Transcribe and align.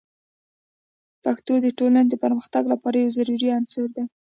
پښتو 1.23 1.53
د 1.61 1.67
ټولنې 1.77 2.09
د 2.09 2.13
پرمختګ 2.23 2.63
لپاره 2.73 2.95
یو 2.97 3.15
ضروري 3.17 3.47
عنصر 3.57 3.85
دی. 3.95 4.03